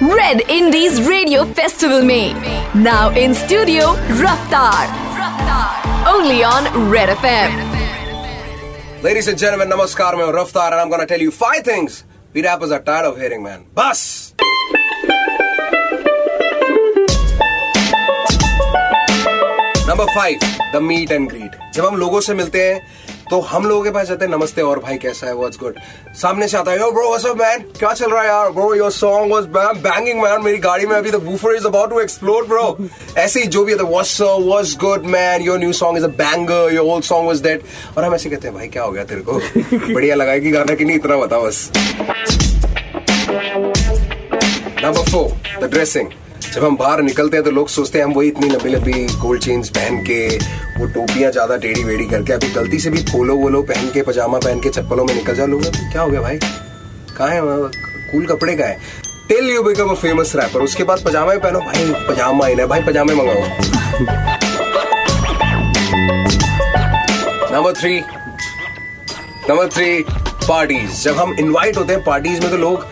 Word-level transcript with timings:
Red 0.00 0.42
Indies 0.48 1.00
Radio 1.08 1.44
Festival 1.54 2.02
में 2.02 2.34
now 2.74 3.08
in 3.16 3.34
studio 3.34 3.86
Raftar. 4.20 4.84
Only 6.06 6.44
on 6.44 6.68
Red 6.90 7.08
FM. 7.16 7.56
Ladies 9.02 9.28
and 9.28 9.38
gentlemen, 9.38 9.68
namaskar. 9.68 10.14
मैं 10.16 10.24
हूं 10.24 10.32
रफ्तार 10.34 10.72
and 10.72 10.80
I'm 10.80 10.90
gonna 10.90 11.06
tell 11.06 11.24
you 11.26 11.30
five 11.30 11.64
things 11.64 12.04
we 12.34 12.42
rappers 12.42 12.70
are 12.70 12.82
tired 12.82 13.08
of 13.10 13.18
hearing, 13.18 13.42
man. 13.42 13.64
बस 13.74 14.34
number 19.88 20.14
five 20.14 20.38
the 20.72 20.82
meet 20.82 21.12
and 21.12 21.28
greet 21.28 21.56
जब 21.74 21.84
हम 21.84 21.96
लोगों 21.96 22.20
से 22.20 22.34
मिलते 22.34 22.70
हैं 22.70 23.11
तो 23.29 23.39
हम 23.41 23.65
लोगों 23.65 23.83
के 23.83 23.89
पास 23.91 24.07
जाते 24.07 24.25
हैं, 24.25 24.31
नमस्ते 24.31 24.61
और 24.61 24.79
भाई, 24.79 24.97
कैसा 24.97 25.27
है? 25.27 25.33
व्हाट्स 25.35 25.57
गुड 25.59 25.75
सामने 26.21 26.47
से 26.47 26.57
आता 26.57 26.71
है 26.71 26.79
yo 26.79 26.89
bro 26.91 27.07
what's 27.07 27.25
up 27.25 27.37
man 27.37 27.59
क्या 27.79 27.91
चल 27.93 28.11
रहा 28.11 28.21
है 28.21 28.27
यार? 28.27 28.49
Bro 28.51 28.73
your 28.75 28.91
song 28.91 29.33
was 29.33 29.45
banging 29.83 30.21
man 30.21 30.43
मेरी 30.43 30.57
गाड़ी 30.65 30.85
में 30.85 30.95
अभी 30.95 31.11
the 31.11 31.15
woofer 31.25 31.55
is 31.55 31.65
about 31.67 31.89
to 31.89 31.99
explore 31.99 32.45
bro 32.47 32.77
ऐसे 33.17 33.39
ही 33.39 33.47
जो 33.47 33.63
भी 33.65 33.71
है 33.71 33.77
what's 33.79 34.19
was 34.21 34.75
good 34.81 35.05
man 35.15 35.41
your 35.41 35.59
new 35.59 35.73
song 35.73 35.97
is 35.97 36.05
a 36.05 36.09
banger 36.17 36.73
your 36.73 36.85
old 36.85 37.03
song 37.03 37.27
was 37.27 37.41
dead 37.43 37.61
और 37.97 38.03
हम 38.03 38.15
ऐसे 38.15 38.29
कहते 38.29 38.47
हैं, 38.47 38.55
भाई, 38.55 38.67
क्या 38.67 38.83
हो 38.83 38.91
गया 38.91 39.03
तेरे 39.03 39.21
को? 39.21 39.39
बढ़िया 39.93 40.15
लगा 40.15 40.37
कि 40.37 40.51
गाना 40.51 40.75
कि 40.75 40.85
नहीं? 40.85 40.95
इतना 40.95 41.17
बता 41.17 41.39
बस. 41.39 41.69
नंबर 44.83 45.11
फोर 45.11 45.59
द 45.61 45.71
ड्रेसिंग 45.71 46.09
जब 46.53 46.63
हम 46.63 46.75
बाहर 46.77 47.01
निकलते 47.01 47.37
हैं 47.37 47.43
तो 47.43 47.51
लोग 47.51 47.67
सोचते 47.69 47.97
हैं, 47.99 48.05
हम 48.05 48.11
वही 48.13 48.27
इतनी 48.27 48.47
लंबी 48.49 48.69
लंबी 48.69 49.05
गोल्ड 49.21 49.41
चेन्स 49.41 49.69
पहन 49.69 49.97
के, 50.01 50.37
वो 50.77 50.85
टोपियाँ 50.87 51.31
ज़्यादा 51.31 51.55
टेढ़ी 51.57 51.83
वेढ़ी 51.83 52.05
करके, 52.05 52.33
अभी 52.33 52.47
गलती 52.53 52.79
से 52.79 52.89
भी 52.89 53.01
पोलो 53.03 53.35
वोलो 53.35 53.61
पहन 53.63 53.89
के, 53.91 54.01
पजामा 54.01 54.37
पहन 54.37 54.59
के 54.59 54.69
चप्पलों 54.69 55.05
में 55.05 55.13
निकल 55.15 55.35
जाओ। 55.35 55.47
लोग, 55.47 55.63
क्या 55.63 56.01
हो 56.01 56.09
गया 56.09 56.21
भाई? 56.21 56.37
कहा 57.17 57.27
है? 57.27 57.41
कूल 58.11 58.25
कपड़े 58.27 58.55
का 58.55 58.65
है? 58.65 58.77
Till 59.29 59.49
you 59.49 59.63
become 59.63 59.89
a 59.89 59.93
famous 59.95 60.35
rapper 60.35 60.59
उसके 60.59 60.83
बाद 60.83 61.03
पजामा 61.05 61.35
पहनो? 61.37 61.59
भाई, 61.61 61.93
पजामा 62.09 62.47
ही 62.47 62.55
भाई, 62.55 62.81
पजामे 62.83 63.13
मंगाओ। 63.15 63.41
Number 67.51 67.73
three 67.73 67.99
number 69.49 69.67
three 69.67 70.03
parties 70.47 71.03
जब 71.03 71.17
हम 71.17 71.35
इनवाइट 71.39 71.77
होते 71.77 71.93
हैं 71.93 72.03
पार्टीज़ 72.03 72.41
में 72.41 72.49
तो 72.51 72.57
लोग 72.57 72.85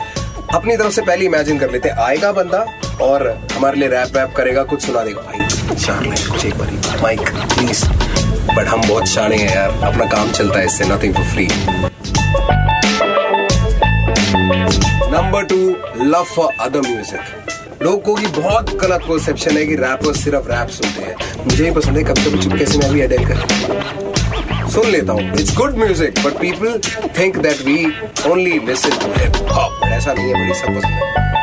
अपनी 0.54 0.78
तरफ़ 0.78 0.94
से 0.94 1.02
पहले 1.02 1.26
इमेजिन 1.26 1.60
कर 1.60 1.72
लेते 1.72 1.90
हैं। 1.90 1.96
आएगा 2.00 2.32
बंदा 2.32 2.66
और 3.02 3.28
हमारे 3.54 3.80
लिए 3.80 3.88
रैप 3.90 4.16
वैप 4.18 4.34
करेगा, 4.38 4.64
कुछ 4.64 4.86
सुना 4.86 5.04
देगा 5.04 5.22
भाई। 5.22 5.76
चार 5.76 6.02
लाइन 6.04 6.30
कुछ 6.32 6.46
एक 6.46 6.58
बारी 6.58 7.02
माइक 7.02 7.22
प्लीज़ 7.54 7.86
बट 8.48 8.68
हम 8.68 8.82
बहुत 8.88 9.08
शाने 9.08 9.36
हैं 9.38 9.56
यार। 9.56 9.70
अपना 9.84 10.06
काम 10.12 10.32
चलता 10.32 10.60
है 10.60 10.66
इससे 10.66 10.86
nothing 10.86 11.14
for 11.16 11.26
free 11.26 11.48
number 15.12 15.44
two 15.46 15.58
love 16.04 16.24
for 16.26 16.54
other 16.62 16.82
music 16.82 17.82
लोगों 17.84 18.16
की 18.16 18.28
बहुत 18.40 18.76
गलत 18.82 19.02
परसेप्शन 19.10 19.58
है 19.58 19.66
कि 19.66 19.76
रैपर्स 19.76 20.24
सिर्फ़ 20.24 20.48
रैप 20.50 20.68
सुनते 20.70 21.02
हैं। 21.02 21.16
मुझे 21.46 21.64
ही 21.66 21.72
पसंद 21.72 21.98
है 21.98 22.04
कभी 22.04 22.26
कभी 22.26 22.44
चुपके 22.44 22.66
से 22.66 22.78
मैं 22.78 22.92
भी 22.94 23.02
अडेल 23.02 23.26
कर 23.28 24.70
सुन 24.72 24.86
लेता 24.88 25.14
हूँ। 25.14 25.22
It's 25.32 25.56
good 25.58 25.78
music 25.78 26.20
but 26.26 26.40
people 26.42 26.80
think 27.18 27.38
that 27.38 27.62
we 27.66 27.86
only 28.30 28.60
listen 28.68 28.98
to 29.00 29.08
hip 29.14 29.34
hop 29.52 29.84
ऐसा 29.86 30.14
नहीं 30.14 30.28
है, 30.28 30.34
बड़ी 30.34 30.54
सब 30.60 30.78
पसंद 30.78 30.94
है। 30.94 31.41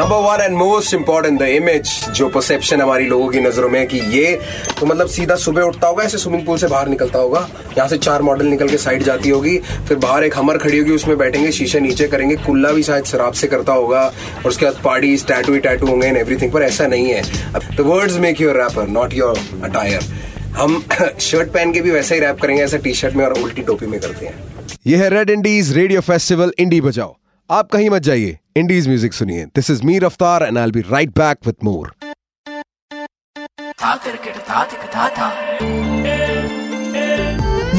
Number 0.00 0.16
one 0.16 0.40
and 0.40 0.56
most 0.56 0.94
important 0.94 1.38
the 1.40 1.42
image 1.44 1.90
जो 2.16 2.28
परसेप्शन 2.28 2.80
हमारी 2.80 3.06
लोगों 3.06 3.28
की 3.28 3.40
नज़रों 3.40 3.68
में 3.68 3.86
कि 3.86 3.98
ये 4.10 4.32
तो 4.78 4.86
मतलब 4.86 5.06
सीधा 5.06 5.34
सुबह 5.36 5.62
उठता 5.62 5.88
होगा, 5.88 6.04
ऐसे 6.04 6.18
स्विमिंग 6.18 6.44
पूल 6.46 6.58
से 6.58 6.66
बाहर 6.66 6.88
निकलता 6.88 7.18
होगा। 7.18 7.40
यहाँ 7.76 7.88
से 7.88 7.98
चार 7.98 8.22
मॉडल 8.22 8.46
निकल 8.46 8.68
के 8.68 8.78
साइड 8.78 9.02
जाती 9.02 9.30
होगी, 9.30 9.58
फिर 9.88 9.98
बाहर 9.98 10.24
एक 10.24 10.36
हमर 10.36 10.58
खड़ी 10.58 10.78
होगी, 10.78 10.92
उसमें 10.92 11.16
बैठेंगे, 11.18 11.50
शीशे 11.52 11.80
नीचे 11.80 12.08
करेंगे, 12.08 12.36
कुल्ला 12.36 12.70
भी 12.72 12.82
शायद 12.82 13.04
शराब 13.04 13.32
से 13.32 13.46
करता 13.46 13.72
होगा, 13.72 14.00
और 14.00 14.48
उसके 14.48 14.66
बाद 14.66 14.80
पार्टी 14.84 15.16
टैटू 15.28 15.58
टैटू 15.58 15.86
होंगे 15.86 16.06
एंड 16.06 16.16
एवरीथिंग 16.16 16.52
पर 16.52 16.62
ऐसा 16.62 16.86
नहीं 16.86 17.12
है। 17.12 17.22
The 17.76 17.80
words 17.82 18.18
make 18.18 18.40
your 18.40 18.62
rapper 18.62 18.88
not 18.88 19.14
your 19.14 19.44
attire 19.64 20.10
हम 20.56 20.82
शर्ट 21.20 21.52
पहन 21.52 21.72
के 21.72 21.80
भी 21.80 21.90
वैसे 21.90 22.14
ही 22.14 22.20
रैप 22.20 22.40
करेंगे, 22.40 22.62
ऐसा 22.62 22.76
टी 22.78 22.94
शर्ट 22.94 23.16
में 23.16 23.24
और 23.26 23.38
उल्टी 23.42 23.62
टोपी 23.62 23.86
में 23.86 24.00
करते 24.00 24.26
हैं। 24.26 24.34
यह 24.86 25.02
है 25.02 25.10
red 25.10 25.30
indies 25.30 25.76
radio 25.76 26.00
festival 26.00 26.52
indie 26.58 26.80
बजाओ। 26.80 27.16
आप 27.50 27.70
कहीं 27.70 27.88
मत 27.90 28.02
जाइए 28.02 28.38
इंडीज 28.56 28.86
म्यूज़िक 28.88 29.12
सुनिए 29.12 29.44
this 29.54 29.70
is 29.70 29.82
me 29.86 29.98
Raftaar 29.98 30.42
and 30.42 30.58
I 30.58 30.70
be 30.70 30.80
right 30.90 31.10
back 31.18 31.46
with 31.46 31.56
more 31.64 31.92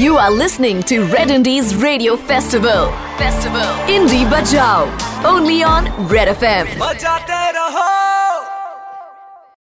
You 0.02 0.14
are 0.18 0.32
listening 0.32 0.80
to 0.92 0.96
Red 1.14 1.32
Indies 1.34 1.72
Radio 1.84 2.14
Festival. 2.30 2.88
Festival. 3.20 3.74
Indie 3.96 4.24
Bajao. 4.32 4.78
Only 5.32 5.58
on 5.72 5.90
Red 6.14 6.32
FM. 6.36 6.72
बजाते 6.82 7.42
रहो 7.58 8.31